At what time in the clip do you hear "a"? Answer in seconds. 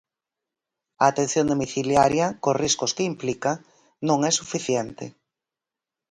1.03-1.05